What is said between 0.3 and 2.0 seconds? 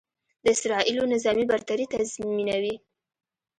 د اسرائیلو نظامي برتري